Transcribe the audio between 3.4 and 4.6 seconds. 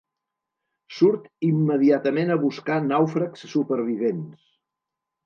supervivents.